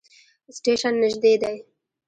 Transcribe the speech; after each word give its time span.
سټیشن 0.55 0.93
نژدې 1.01 1.33
دی 1.41 1.55